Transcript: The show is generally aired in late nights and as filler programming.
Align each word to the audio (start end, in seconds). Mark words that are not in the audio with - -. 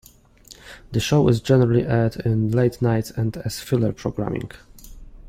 The 0.93 0.99
show 0.99 1.27
is 1.27 1.41
generally 1.41 1.83
aired 1.85 2.15
in 2.15 2.49
late 2.49 2.81
nights 2.81 3.11
and 3.11 3.37
as 3.45 3.59
filler 3.59 3.93
programming. 3.93 4.49